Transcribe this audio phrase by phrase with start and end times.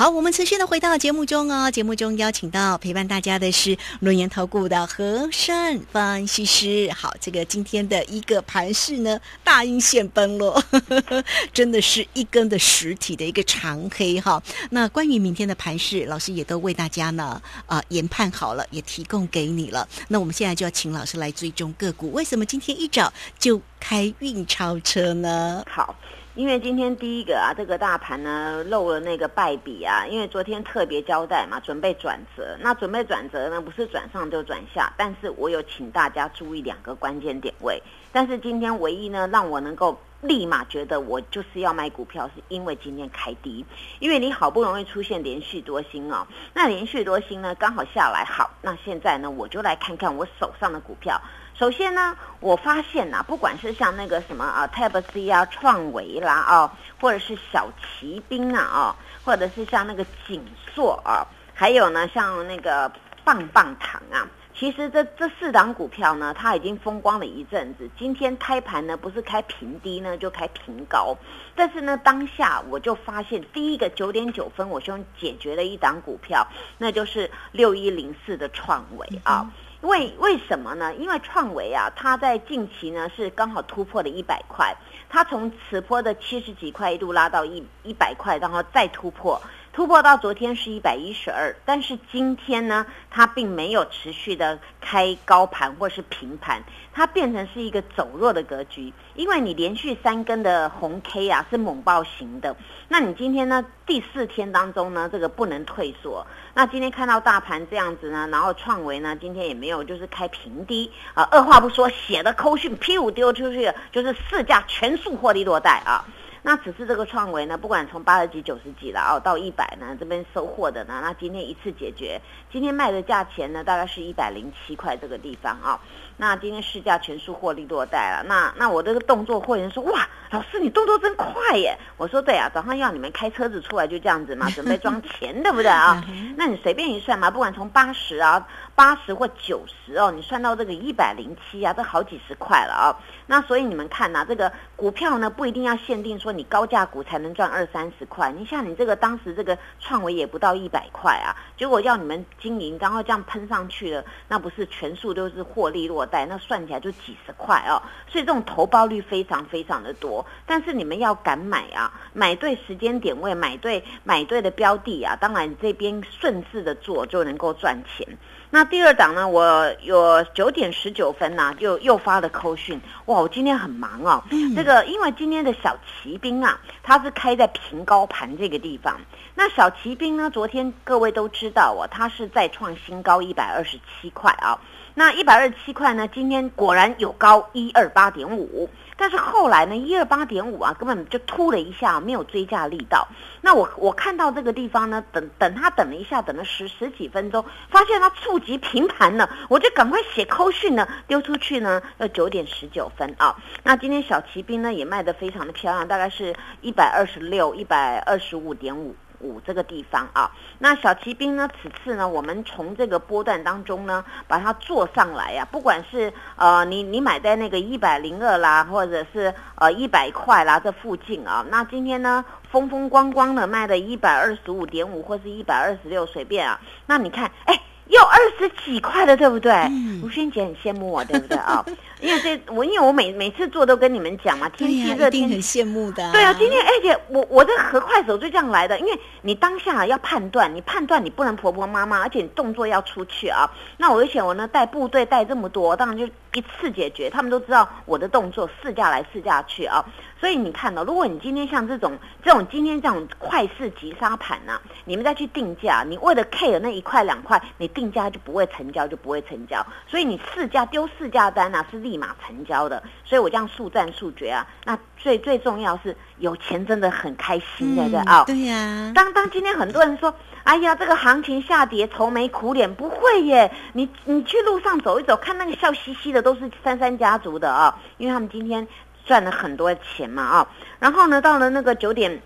[0.00, 1.70] 好，我们持续的回到节目中哦。
[1.70, 6.90] 节目中邀请到陪伴大家的是轮研投顾的和善分析师。
[6.96, 10.64] 好，这个今天的一个盘势呢，大阴线崩落，
[11.52, 14.42] 真的是一根的实体的一个长黑哈。
[14.70, 19.86] 那关于明天的盘势，老师也都为大家呢啊研判好了，也提供给你了。
[20.08, 25.62] 那我们现在就要请老师来追踪个股，为什么今天一早就开运超车呢？
[25.68, 25.94] 好。
[26.40, 32.56] 因为今天第一个啊，这个大盘呢漏了那个败笔啊，因为昨天特别交代嘛，准备转折。
[32.60, 37.82] 那准备转折呢，不是转上就转下，但是我有请大家注意两个关键点位。
[38.10, 43.62] 但是今天唯一呢，让我能够立马觉得我就是要买股票，是因为今天开低，
[43.98, 51.20] 因为你好不容易出现连续多星哦，那连续多星呢刚好下来，好，那现在呢我就来看看我手上的股票。
[51.60, 58.96] 首先呢，我发现呐，不管是像那个什么啊，Tab C 啊，创维啦啊，或者是小骑兵啊啊，
[59.26, 60.42] 或者是像那个锦
[60.74, 61.20] 硕啊，
[61.52, 62.90] 还有呢像那个
[63.24, 64.24] 棒棒糖啊，
[64.60, 67.88] 其实这这四档股票呢，它已经风光了一阵子。
[67.98, 71.16] 今天开盘呢，不是开平低呢，就开平高。
[71.56, 79.50] 但是呢，当下我就发现，第一个九点九分，我先解决了一档股票，那就是六一零四的创维啊。
[79.80, 80.94] 为为什么呢？
[80.94, 84.76] 因为创维啊，它在近期呢是刚好突破了一百块，
[85.08, 89.40] 它从此波的七十几块一度拉到一一百块，然后再突破。
[89.72, 96.60] 突破到昨天是一百一十二，但是今天呢，它并没有持续的开高盘或是平盘，
[96.92, 98.92] 它变成是一个走弱的格局。
[99.14, 102.56] 因为你连续三根的红 K 啊是猛爆型的，
[102.88, 106.26] 那你今天呢第四天当中呢，这个不能退缩。
[106.52, 116.04] 那今天看到大盘这样子呢，然后创维呢今天也没有就是开平低啊，二话不说写的扣讯 P 五丢出去，就是市价全数获利落袋啊。
[116.42, 125.78] 那此次这个创维呢，不管从八十几、九十几了哦，到一百呢，这边收获的呢，那今天一次解决，今天卖的价钱呢，大概是一百零七块这个地方啊。
[126.16, 131.74] 那今天市价全数获利落袋了，那那我这个动作，会员说哇，老师你动作真快耶！
[131.96, 136.04] 我说对啊，早上要你们开车子出来就这样子嘛， 准备装钱对不对啊？
[136.36, 142.96] 那你随便一算嘛，不管从八十啊、八十或九十哦，你算到这个一百零七啊，都好几十块了啊。
[143.26, 156.26] 那所以你们看呐，这个股票呢不一定要限定说你高价股才能赚二三十块，你像你这个当时这个创维也不到一百块啊，结果要你们经营，然后这样喷上去了，那不是全数都是获利落袋。
[156.26, 160.24] 那算起来就几十块哦，所以这种投报率非常非常的多。
[160.46, 168.06] 但是你们要敢买啊，买对时间点位，买对买对的标的啊，当然这边顺势的做就能够赚钱。
[168.52, 172.80] 那第二档呢，我有九点十九分呐，就又发了扣讯。
[173.06, 174.22] 哇，我今天很忙哦。
[174.56, 179.00] 这个因为今天的小骑兵啊，它是开在平高盘这个地方。
[179.36, 184.58] 那小骑兵呢，昨天各位都知道哦，它是再创新高一百二十七块啊。
[184.94, 186.08] 那一百二十七块呢？
[186.08, 188.68] 今天果然有高一二八点五，
[189.00, 193.08] 但是后来呢，一二八点五啊，根本就突了一下，没有追加力道。
[193.40, 203.34] 那我我看到这个地方呢，等等他等了一下，等了十十几分钟，发现它触及平盘了，我就赶快写扣讯呢，丢出去呢，要九点十九分啊。
[203.64, 208.94] 那今天小骑兵呢也卖得非常的漂亮，大概是一百二十六、一百二十五点五。
[209.20, 211.48] 五这个地方啊，那小骑兵呢？
[211.62, 215.46] 此次呢，我们从这个波段当中呢，把它做上来呀。
[215.50, 226.60] 不管是呃，你你买在那个一百零二啦，或者是呃一百块啦这附近啊，那今天呢，风风光光的卖的一百二十五点五，或是一百二十六，随便啊。
[226.86, 227.60] 那你看，哎。
[227.90, 229.52] 又二十几块了，对不对？
[230.00, 231.66] 吴萱姐很羡慕我，对不对啊？
[232.00, 236.10] 因为这我因为我每每次做都跟你们讲嘛，天气热天很羡慕的。
[236.12, 243.50] 对啊，今天而且我我这和快手就这样来的，因为你当下要判断，你判断你不能婆婆妈妈，而且你动作要出去啊。
[243.76, 249.84] 那我而且我呢带部队带这么多，当然就一次解决，他们都知道我的动作，试驾来试驾去啊。
[250.18, 259.64] 所以你看到，如果你今天像这种这种今天这种快市急杀盘呐，你们再去定价，你为了 K 的那一块两块，你定价就不会成交，就不会成交。
[259.88, 262.82] 所以你试价丢试价单呐，是立马成交的。
[263.04, 264.46] 所以我这样速战速决啊。
[264.64, 268.24] 那最最重要是有钱真的很开心，对不对啊？
[268.26, 268.92] 对呀。
[268.94, 270.14] 当当今天很多人说，
[270.44, 273.50] 哎呀，这个行情下跌，愁眉苦脸，不会耶。
[273.72, 278.66] 你你去路上走一走，看那个笑嘻嘻的，都是三三家族的啊，因为他们今天。
[279.06, 280.48] 赚了很多钱嘛啊，
[280.78, 282.22] 然后呢，到了那个九点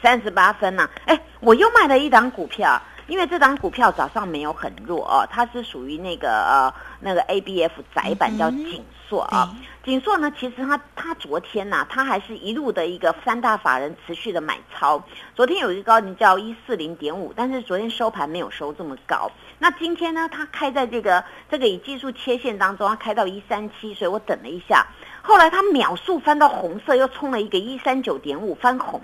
[0.00, 2.80] 三十八分呢，哎，我又卖了一档股票。
[3.06, 9.54] 因为这档股票早上没有很弱哦，它是属于那个呃那个 ABF 窄板叫锦硕啊。
[9.84, 15.00] 锦硕呢，其实它它昨天呐，它还是一路的一个三大法人持续的买超。
[15.36, 19.30] 昨天有一个高点叫一四零点五，但是昨天收盘没有收这么高。
[19.60, 24.84] 那今天呢，它开在这个这个以技术切线当中，它开到一三七，所以我等了一下。
[25.22, 29.00] 后来它秒速翻到红色，又冲了一个一三九点五翻红。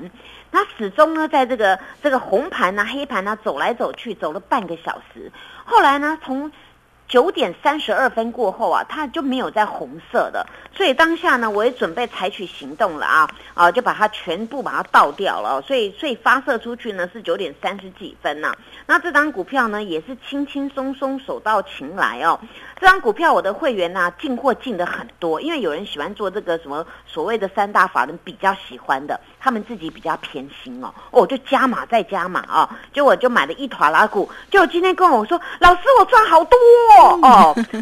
[0.53, 5.33] 那始终呢，在这个这个红盘呢、黑盘呢走来走去，走了半个小时。
[5.65, 6.53] 后来呢，从
[7.13, 18.57] 九点三十二分过后啊，它就没有在红色的，所以当下呢，我也准备采取行动了啊啊，就把它全部把它倒掉了，所以所以发射出去呢是九点三十几分呐。
[18.87, 22.41] 那这张股票呢也是轻轻松松手到擒来哦。
[22.81, 36.59] 这张股票我的会员呢进货进的很多，因为有人喜欢做这个什么所谓的三大法人比较喜欢的，他们自己比较偏心哦，我就加码再加码啊，就我就买了一坨拉股，就今天跟我说，老师我赚好多。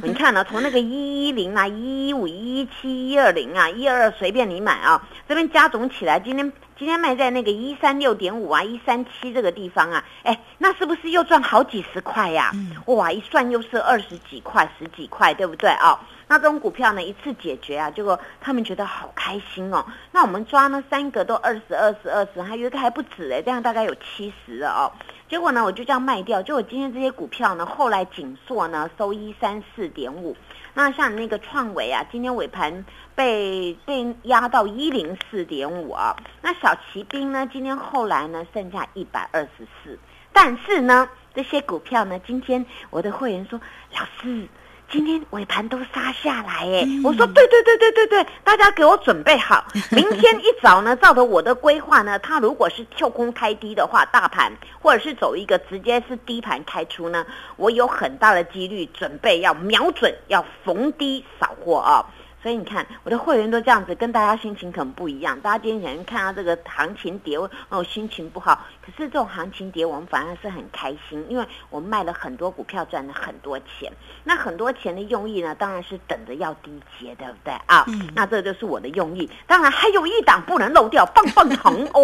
[0.02, 0.44] 你看呢？
[0.44, 5.06] 从那个一一零啊，一一五、一一七、一二零啊，一二二随便你买啊。
[5.28, 12.50] 这边加总起来，今天今天卖在那个一三六点五啊，一三七这个地方啊，哎，那是不是又赚好几十块呀？
[12.86, 16.00] 哇，一算又是二十几块、十几块，对不对啊？
[16.26, 19.84] 那这种股票呢，一次解决啊，结果他们觉得好开心哦。
[20.12, 24.92] 那我们抓呢，三个都二十二十二十，还有一个还不止哎，这样大概有七十了哦。
[25.30, 26.42] 结果呢，我就这样卖掉。
[26.42, 30.36] 就我今天这些股票呢，后来紧缩呢收一三四点五。
[30.74, 32.84] 那像那个创维啊，今天尾盘
[33.14, 36.16] 被被压到一零四点五啊。
[36.42, 39.96] 那小骑兵呢，今天后来呢剩下一百二十四。
[40.32, 43.60] 但是呢，这些股票呢，今天我的会员说，
[43.92, 44.48] 老师。
[44.90, 57.24] 今天尾盘都杀下来，哎，我说对对对对对对，大家给我准备好， 明天一早呢，照着我的规划呢，它如果是跳空开低的话，大盘或者是走一个直接是低盘开出呢，
[57.56, 62.04] 我有很大的几率准备要瞄准，要逢低扫货啊。
[62.42, 65.38] 所以你看，我的会员都这样子，跟大家心情可能不一样。
[65.40, 67.36] 大家今天可能看到这个行情跌，
[67.68, 68.66] 哦，心情不好。
[68.80, 73.92] 可是这种行情跌，我们反而是很开心，因为我们卖了很多股票，赚了很多钱。
[74.24, 77.84] 那很多钱的用意呢，当然是等着要低接，对不对啊？
[77.88, 79.28] 嗯那这就是我的用意。
[79.46, 82.00] 当然还有一档不能漏掉，棒棒糖哦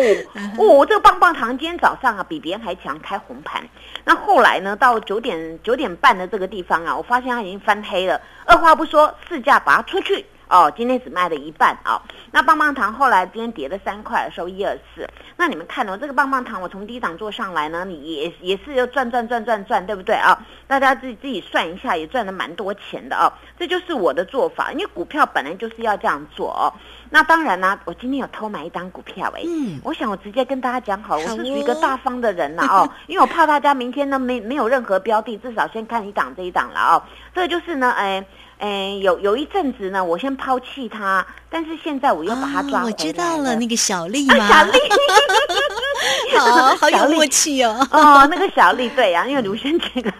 [0.58, 3.66] 哦，这个棒棒糖今天早上啊，比别人还强，开红盘。
[4.04, 8.20] 那后来呢，到九点九点半的这个地方啊，我发现它已经翻黑了。
[8.44, 10.72] 二话不说，市价把它出去哦。
[10.76, 12.00] 今天只卖了一半啊。
[12.30, 15.08] 那棒棒糖后来今天跌了三块，收一二四。
[15.36, 20.38] 那你们看哦，这个棒棒糖我从低档做上来呢，你也也是要赚赚赚赚赚，对不对啊？
[20.66, 23.32] 大家自己自己算一下，也赚了蛮多钱的哦。
[23.58, 26.72] 这就是我的做法，因为股票本来就是要这样做哦。
[27.10, 29.42] 那当然啦，我今天有偷买一张股票哎。
[29.46, 29.80] 嗯。
[29.84, 37.02] 我想我直接跟大家讲好，我是属于一个大方的人了哦， 因为我怕大家明天呢没没有任何标的，至少先看一档这一档了哦。
[37.34, 38.24] 这个就是呢，哎。
[38.58, 44.48] 哎，有有一阵子呢，我先抛弃他，但是现在我又把他抓回来我知道了，那个小丽吗？
[44.48, 44.78] 小丽，
[46.38, 47.86] 好 好有默契哦。
[47.90, 50.10] 哦，那个小丽对呀，因为卢轩这个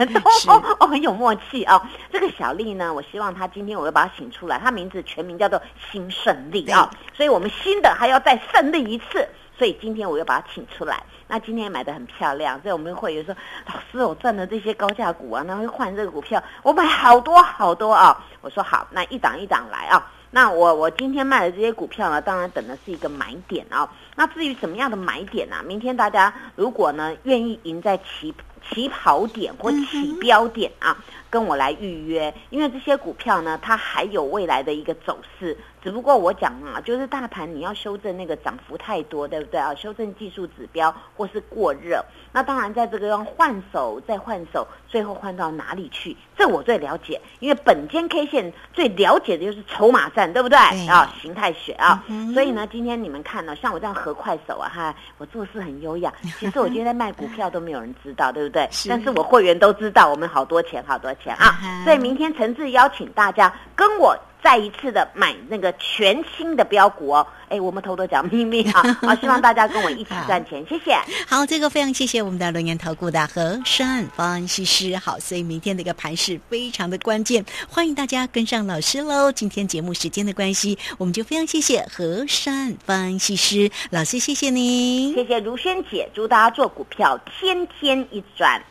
[0.49, 1.81] 哦 哦很有默契哦。
[2.13, 5.61] 这个小丽呢，我希望她今天我要把她请出来，她名字全名叫做
[5.91, 9.27] 新胜利啊，所以我们新的还要再胜利一次，
[9.59, 11.03] 所以今天我又把她请出来。
[11.29, 13.35] 那今天买的很漂亮，所以我们会员说
[13.67, 20.11] ：“老师，我赚的这些高价股啊，那会换这个股票，我买好多好多啊。”我说好，那一档一档来啊。
[20.31, 23.89] 那我我今天卖的这些股票呢，当然等的是一个买点啊。
[24.15, 25.57] 那至于什么样的买点呢？
[25.65, 28.35] 明天大家如果呢愿意赢在起
[28.69, 30.97] 起跑点或起标点啊，
[31.37, 35.55] 跟我来预约，因为这些股票呢，它还有未来的一个走势。
[35.83, 39.73] 只不过我讲啊，就是大盘你要修正那个涨幅太多，对不对啊？
[39.75, 42.03] 修正技术指标或是过热，
[42.33, 46.17] 那当然在这个要换手再换手，最后换到哪里去？
[46.37, 51.15] 这我最了解，因为本间 K 线最了解的就是筹码战，对不对啊？
[51.23, 52.03] 形态学啊，
[52.35, 56.13] 所以呢，今天你们看呢，像我这样合快手啊，哈，我做事很优雅。
[56.41, 58.69] 其实我今天在卖股票都没有人知道，对不对？
[58.89, 61.83] 但是我会员都知道，我们好多钱，好多钱啊！
[61.85, 64.17] 所以明天诚挚邀请大家跟我。
[64.45, 70.97] 再一次的买那个全新的标股哦，哎，我们偷偷讲秘密啊， 好，希望大家跟我一起赚钱， 谢谢。
[71.27, 74.97] 好，这个非常谢谢我们的龙岩投顾的和善方西施。
[74.99, 79.33] 好，所以明天的一个盘势非常的关键，欢迎大家跟上老师喽。
[79.33, 88.63] 今天节目时间的关系，我们就非常谢谢和善方西施老师，谢谢您，谢谢如萱姐，祝大家做股票天天一赚。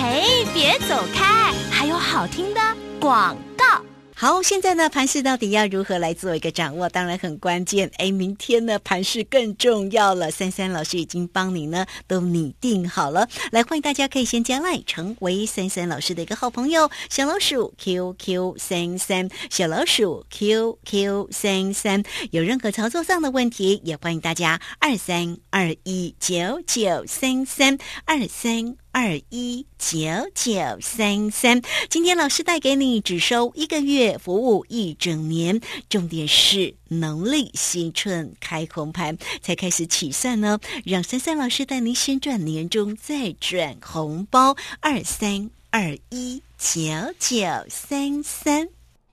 [0.00, 2.60] 嘿，别走开，还有好听的
[3.00, 3.64] 广告。
[4.14, 6.88] 好，现在呢，盘市到底要如何来做一个掌握？
[6.88, 7.90] 当然很关键。
[7.98, 10.30] 哎，明天呢，盘市更重要了。
[10.30, 13.28] 三三老师已经帮你呢都拟定好了。
[13.50, 22.04] 来，欢迎大家可以先加来成为三三老师的一个好朋友，小老鼠 QQ 三三，小老鼠 QQ 三三。
[22.30, 28.76] 有任何操作上的问题，也欢迎大家二三二一九九三三二三。
[29.00, 29.96] 二一九
[30.34, 35.60] 九三三，今天老师带给你只收一个月，服务一整年。
[35.88, 44.56] 重点是农历新春开红盘才开始起算呢，让三三老师带您先赚年终，再赚红包。
[44.80, 46.80] 二三二一九
[47.20, 48.77] 九三三。